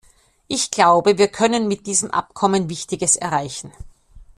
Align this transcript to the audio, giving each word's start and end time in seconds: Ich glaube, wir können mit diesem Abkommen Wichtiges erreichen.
Ich 0.47 0.71
glaube, 0.71 1.19
wir 1.19 1.27
können 1.27 1.67
mit 1.67 1.85
diesem 1.85 2.09
Abkommen 2.09 2.71
Wichtiges 2.71 3.17
erreichen. 3.17 3.71